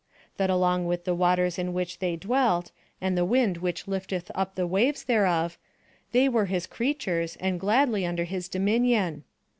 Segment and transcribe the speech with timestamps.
[0.37, 4.55] that along with the waters in which they dwelt, and the wind which lifteth up
[4.55, 5.59] the waves thereof,
[6.11, 9.23] they were his creatures, and gladly under his dominion?